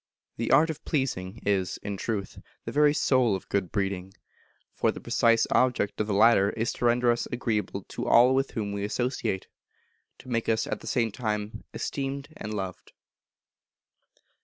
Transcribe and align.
The 0.37 0.49
art 0.49 0.71
of 0.71 0.83
pleasing 0.83 1.43
is, 1.45 1.77
in 1.83 1.95
truth, 1.95 2.39
the 2.65 2.71
very 2.71 2.91
soul 2.91 3.35
of 3.35 3.47
good 3.49 3.71
breeding; 3.71 4.15
for 4.73 4.91
the 4.91 4.99
precise 4.99 5.45
object 5.51 6.01
of 6.01 6.07
the 6.07 6.13
latter 6.15 6.49
is 6.49 6.73
to 6.73 6.85
render 6.85 7.11
us 7.11 7.27
agreeable 7.31 7.83
to 7.89 8.07
all 8.07 8.33
with 8.33 8.49
whom 8.49 8.71
we 8.71 8.83
associate 8.83 9.45
to 10.17 10.27
make 10.27 10.49
us, 10.49 10.65
at 10.65 10.79
the 10.79 10.87
same 10.87 11.11
time, 11.11 11.65
esteemed 11.71 12.29
and 12.37 12.51
loved. 12.51 12.93